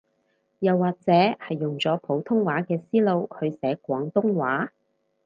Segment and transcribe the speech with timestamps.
[0.57, 4.73] 又或者係用咗普通話嘅思路去寫廣東話